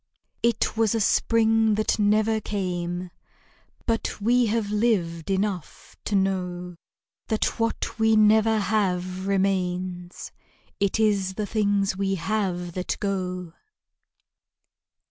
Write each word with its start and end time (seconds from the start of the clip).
It 0.41 0.75
was 0.75 0.95
a 0.95 0.99
spring 0.99 1.75
that 1.75 1.99
never 1.99 2.41
came; 2.41 3.11
But 3.85 4.19
we 4.19 4.47
have 4.47 4.71
lived 4.71 5.29
enough 5.29 5.95
to 6.05 6.15
know 6.15 6.75
That 7.27 7.59
what 7.59 7.99
we 7.99 8.15
never 8.15 8.57
have, 8.57 9.27
remains; 9.27 10.31
It 10.79 10.99
is 10.99 11.35
the 11.35 11.45
things 11.45 11.95
we 11.95 12.15
have 12.15 12.71
that 12.73 12.97
go. 12.99 13.53